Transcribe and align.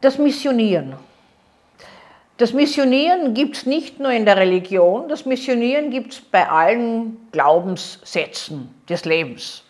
Das 0.00 0.18
Missionieren. 0.18 0.94
Das 2.36 2.52
Missionieren 2.52 3.32
gibt 3.32 3.56
es 3.56 3.66
nicht 3.66 3.98
nur 3.98 4.10
in 4.10 4.26
der 4.26 4.36
Religion, 4.36 5.08
das 5.08 5.24
Missionieren 5.24 5.90
gibt 5.90 6.12
es 6.12 6.20
bei 6.20 6.46
allen 6.46 7.28
Glaubenssätzen 7.32 8.74
des 8.88 9.06
Lebens. 9.06 9.62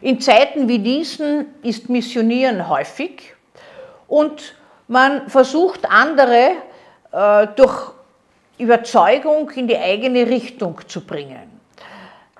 In 0.00 0.20
Zeiten 0.20 0.66
wie 0.66 0.80
diesen 0.80 1.46
ist 1.62 1.88
Missionieren 1.88 2.68
häufig 2.68 3.34
und 4.08 4.56
man 4.88 5.28
versucht 5.28 5.88
andere 5.88 6.50
äh, 7.12 7.46
durch 7.54 7.92
Überzeugung 8.58 9.48
in 9.50 9.68
die 9.68 9.78
eigene 9.78 10.26
Richtung 10.26 10.80
zu 10.88 11.02
bringen. 11.02 11.59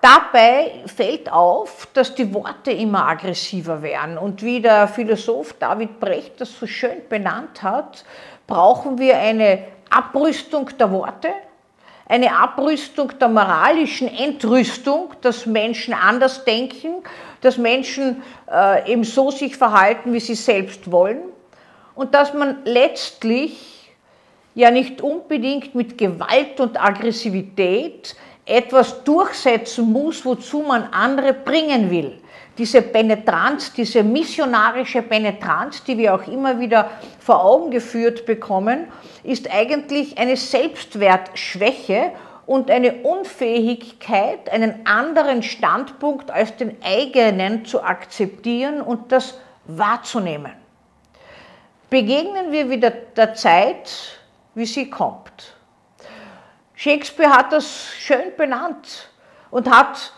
Dabei 0.00 0.72
fällt 0.86 1.30
auf, 1.30 1.88
dass 1.92 2.14
die 2.14 2.32
Worte 2.32 2.70
immer 2.70 3.06
aggressiver 3.06 3.82
werden. 3.82 4.16
Und 4.16 4.42
wie 4.42 4.60
der 4.60 4.88
Philosoph 4.88 5.54
David 5.58 6.00
Brecht 6.00 6.40
das 6.40 6.58
so 6.58 6.66
schön 6.66 7.02
benannt 7.08 7.62
hat, 7.62 8.04
brauchen 8.46 8.98
wir 8.98 9.18
eine 9.18 9.64
Abrüstung 9.90 10.70
der 10.78 10.90
Worte, 10.90 11.28
eine 12.08 12.34
Abrüstung 12.34 13.12
der 13.18 13.28
moralischen 13.28 14.08
Entrüstung, 14.08 15.12
dass 15.20 15.44
Menschen 15.44 15.92
anders 15.92 16.44
denken, 16.44 17.02
dass 17.42 17.58
Menschen 17.58 18.22
äh, 18.50 18.90
eben 18.90 19.04
so 19.04 19.30
sich 19.30 19.56
verhalten, 19.56 20.12
wie 20.12 20.20
sie 20.20 20.34
selbst 20.34 20.90
wollen 20.90 21.20
und 21.94 22.14
dass 22.14 22.32
man 22.32 22.58
letztlich 22.64 23.92
ja 24.54 24.70
nicht 24.70 25.02
unbedingt 25.02 25.74
mit 25.74 25.98
Gewalt 25.98 26.58
und 26.58 26.82
Aggressivität 26.82 28.16
etwas 28.46 29.04
durchsetzen 29.04 29.92
muss, 29.92 30.24
wozu 30.24 30.60
man 30.60 30.84
andere 30.92 31.32
bringen 31.32 31.90
will 31.90 32.20
diese 32.60 32.82
Penetranz, 32.82 33.72
diese 33.72 34.02
missionarische 34.02 35.00
Penetranz, 35.00 35.82
die 35.82 35.96
wir 35.96 36.14
auch 36.14 36.26
immer 36.26 36.60
wieder 36.60 36.90
vor 37.18 37.42
Augen 37.42 37.70
geführt 37.70 38.26
bekommen, 38.26 38.86
ist 39.24 39.50
eigentlich 39.50 40.18
eine 40.18 40.36
Selbstwertschwäche 40.36 42.12
und 42.44 42.70
eine 42.70 42.96
Unfähigkeit, 43.02 44.50
einen 44.52 44.84
anderen 44.84 45.42
Standpunkt 45.42 46.30
als 46.30 46.54
den 46.56 46.76
eigenen 46.82 47.64
zu 47.64 47.82
akzeptieren 47.82 48.82
und 48.82 49.10
das 49.10 49.38
wahrzunehmen. 49.64 50.52
Begegnen 51.88 52.52
wir 52.52 52.68
wieder 52.68 52.90
der 52.90 53.32
Zeit, 53.32 54.18
wie 54.54 54.66
sie 54.66 54.90
kommt. 54.90 55.54
Shakespeare 56.82 57.28
hat 57.28 57.52
das 57.52 57.90
schön 57.98 58.34
benannt 58.38 59.10
und 59.50 59.70
hat 59.70 60.14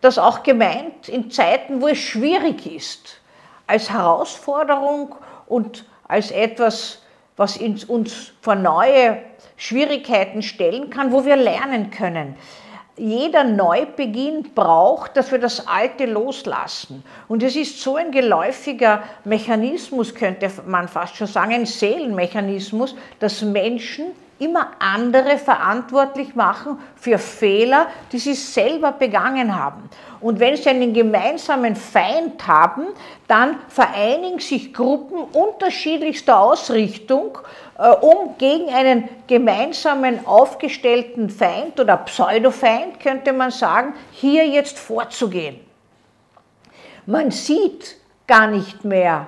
das 0.00 0.16
auch 0.16 0.42
gemeint 0.42 1.06
in 1.06 1.30
Zeiten, 1.30 1.82
wo 1.82 1.88
es 1.88 1.98
schwierig 1.98 2.64
ist, 2.64 3.20
als 3.66 3.90
Herausforderung 3.90 5.14
und 5.46 5.84
als 6.08 6.30
etwas, 6.30 7.02
was 7.36 7.58
uns 7.58 8.32
vor 8.40 8.54
neue 8.54 9.18
Schwierigkeiten 9.58 10.40
stellen 10.40 10.88
kann, 10.88 11.12
wo 11.12 11.26
wir 11.26 11.36
lernen 11.36 11.90
können. 11.90 12.36
Jeder 12.96 13.44
Neubeginn 13.44 14.54
braucht, 14.54 15.14
dass 15.18 15.30
wir 15.30 15.40
das 15.40 15.66
Alte 15.68 16.06
loslassen. 16.06 17.04
Und 17.28 17.42
es 17.42 17.54
ist 17.54 17.82
so 17.82 17.96
ein 17.96 18.12
geläufiger 18.12 19.02
Mechanismus, 19.24 20.14
könnte 20.14 20.50
man 20.64 20.88
fast 20.88 21.16
schon 21.16 21.26
sagen, 21.26 21.52
ein 21.52 21.66
Seelenmechanismus, 21.66 22.94
dass 23.18 23.42
Menschen 23.42 24.06
immer 24.42 24.72
andere 24.78 25.38
verantwortlich 25.38 26.34
machen 26.34 26.78
für 26.96 27.18
Fehler, 27.18 27.86
die 28.10 28.18
sie 28.18 28.34
selber 28.34 28.92
begangen 28.92 29.56
haben. 29.56 29.88
Und 30.20 30.38
wenn 30.38 30.56
sie 30.56 30.68
einen 30.68 30.94
gemeinsamen 30.94 31.74
Feind 31.74 32.46
haben, 32.46 32.86
dann 33.26 33.56
vereinigen 33.68 34.38
sich 34.38 34.72
Gruppen 34.72 35.24
unterschiedlichster 35.24 36.38
Ausrichtung, 36.38 37.38
äh, 37.78 37.88
um 37.88 38.36
gegen 38.38 38.72
einen 38.72 39.08
gemeinsamen 39.26 40.26
aufgestellten 40.26 41.28
Feind 41.28 41.80
oder 41.80 41.96
Pseudofeind, 41.96 43.00
könnte 43.00 43.32
man 43.32 43.50
sagen, 43.50 43.94
hier 44.12 44.46
jetzt 44.46 44.78
vorzugehen. 44.78 45.60
Man 47.06 47.32
sieht 47.32 47.96
gar 48.28 48.46
nicht 48.46 48.84
mehr, 48.84 49.26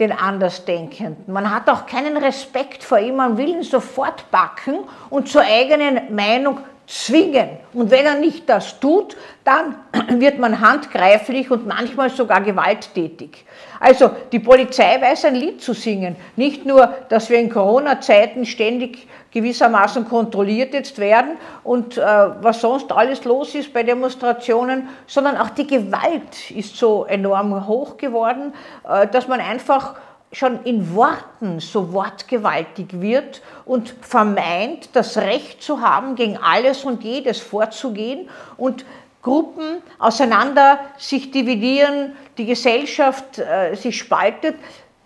den 0.00 0.12
Andersdenkenden. 0.12 1.32
Man 1.32 1.54
hat 1.54 1.68
auch 1.68 1.86
keinen 1.86 2.16
Respekt 2.16 2.82
vor 2.82 2.98
ihm, 2.98 3.16
man 3.16 3.36
will 3.36 3.48
ihn 3.48 3.62
sofort 3.62 4.30
backen 4.30 4.80
und 5.10 5.28
zur 5.28 5.42
eigenen 5.42 6.14
Meinung 6.14 6.60
zwingen. 6.90 7.50
Und 7.72 7.92
wenn 7.92 8.04
er 8.04 8.16
nicht 8.16 8.48
das 8.48 8.80
tut, 8.80 9.16
dann 9.44 9.76
wird 10.20 10.40
man 10.40 10.60
handgreiflich 10.60 11.50
und 11.50 11.66
manchmal 11.66 12.10
sogar 12.10 12.40
gewalttätig. 12.40 13.44
Also 13.78 14.10
die 14.32 14.40
Polizei 14.40 15.00
weiß 15.00 15.26
ein 15.26 15.36
Lied 15.36 15.62
zu 15.62 15.72
singen. 15.72 16.16
Nicht 16.34 16.66
nur, 16.66 16.92
dass 17.08 17.30
wir 17.30 17.38
in 17.38 17.48
Corona-Zeiten 17.48 18.44
ständig 18.44 19.06
gewissermaßen 19.30 20.08
kontrolliert 20.08 20.74
jetzt 20.74 20.98
werden 20.98 21.38
und 21.62 21.96
äh, 21.96 22.02
was 22.02 22.60
sonst 22.60 22.90
alles 22.90 23.24
los 23.24 23.54
ist 23.54 23.72
bei 23.72 23.84
Demonstrationen, 23.84 24.88
sondern 25.06 25.36
auch 25.36 25.50
die 25.50 25.68
Gewalt 25.68 26.50
ist 26.50 26.76
so 26.76 27.04
enorm 27.04 27.68
hoch 27.68 27.96
geworden, 27.96 28.52
äh, 28.88 29.06
dass 29.06 29.28
man 29.28 29.38
einfach 29.38 29.94
schon 30.32 30.62
in 30.64 30.94
Worten 30.94 31.58
so 31.58 31.92
wortgewaltig 31.92 33.00
wird 33.00 33.42
und 33.64 33.94
vermeint, 34.00 34.90
das 34.94 35.16
Recht 35.18 35.62
zu 35.62 35.80
haben, 35.80 36.14
gegen 36.14 36.36
alles 36.36 36.84
und 36.84 37.02
jedes 37.02 37.40
vorzugehen 37.40 38.28
und 38.56 38.84
Gruppen 39.22 39.82
auseinander 39.98 40.78
sich 40.96 41.30
dividieren, 41.30 42.16
die 42.38 42.46
Gesellschaft 42.46 43.38
äh, 43.38 43.74
sich 43.74 43.98
spaltet. 43.98 44.56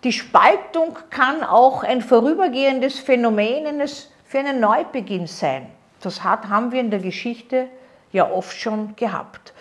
Die 0.03 0.13
Spaltung 0.13 0.97
kann 1.09 1.43
auch 1.43 1.83
ein 1.83 2.01
vorübergehendes 2.01 2.99
Phänomen 2.99 3.81
für 4.25 4.39
einen 4.39 4.59
Neubeginn 4.59 5.27
sein. 5.27 5.67
Das 6.01 6.23
hat, 6.23 6.47
haben 6.47 6.71
wir 6.71 6.79
in 6.79 6.91
der 6.91 6.99
Geschichte 6.99 7.67
ja 8.11 8.29
oft 8.29 8.55
schon 8.57 8.95
gehabt. 8.95 9.53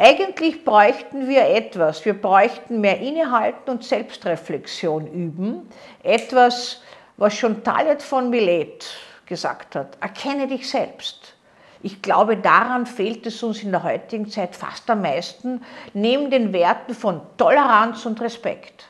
Eigentlich 0.00 0.64
bräuchten 0.64 1.26
wir 1.26 1.48
etwas, 1.48 2.04
wir 2.04 2.14
bräuchten 2.14 2.80
mehr 2.80 3.00
Innehalten 3.00 3.68
und 3.68 3.82
Selbstreflexion 3.82 5.08
üben. 5.08 5.68
Etwas, 6.04 6.82
was 7.16 7.34
schon 7.34 7.64
Talet 7.64 8.00
von 8.00 8.30
Milet 8.30 8.86
gesagt 9.26 9.74
hat, 9.74 9.98
erkenne 10.00 10.46
dich 10.46 10.70
selbst. 10.70 11.34
Ich 11.82 12.00
glaube, 12.00 12.36
daran 12.36 12.86
fehlt 12.86 13.26
es 13.26 13.42
uns 13.42 13.64
in 13.64 13.72
der 13.72 13.82
heutigen 13.82 14.30
Zeit 14.30 14.54
fast 14.54 14.88
am 14.88 15.02
meisten, 15.02 15.62
neben 15.94 16.30
den 16.30 16.52
Werten 16.52 16.94
von 16.94 17.20
Toleranz 17.36 18.06
und 18.06 18.20
Respekt. 18.20 18.84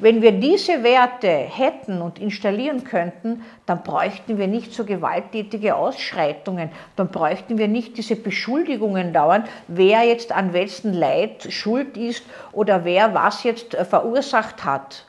Wenn 0.00 0.22
wir 0.22 0.30
diese 0.30 0.84
Werte 0.84 1.28
hätten 1.28 2.02
und 2.02 2.20
installieren 2.20 2.84
könnten, 2.84 3.44
dann 3.66 3.82
bräuchten 3.82 4.38
wir 4.38 4.46
nicht 4.46 4.72
so 4.72 4.84
gewalttätige 4.84 5.74
Ausschreitungen, 5.74 6.70
dann 6.94 7.08
bräuchten 7.08 7.58
wir 7.58 7.66
nicht 7.66 7.98
diese 7.98 8.14
Beschuldigungen 8.14 9.12
dauernd, 9.12 9.48
wer 9.66 10.04
jetzt 10.04 10.30
an 10.30 10.52
welchen 10.52 10.92
Leid 10.92 11.52
schuld 11.52 11.96
ist 11.96 12.22
oder 12.52 12.84
wer 12.84 13.12
was 13.12 13.42
jetzt 13.42 13.74
äh, 13.74 13.84
verursacht 13.84 14.64
hat. 14.64 15.04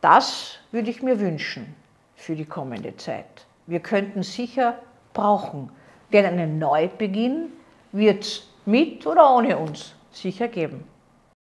Das 0.00 0.58
würde 0.70 0.90
ich 0.90 1.02
mir 1.02 1.18
wünschen 1.18 1.74
für 2.14 2.36
die 2.36 2.44
kommende 2.44 2.96
Zeit. 2.96 3.46
Wir 3.66 3.80
könnten 3.80 4.22
sicher 4.22 4.78
brauchen, 5.12 5.70
denn 6.12 6.24
einen 6.24 6.60
Neubeginn 6.60 7.52
wird 7.90 8.22
es 8.22 8.48
mit 8.64 9.04
oder 9.08 9.34
ohne 9.34 9.58
uns 9.58 9.96
sicher 10.12 10.46
geben. 10.46 10.84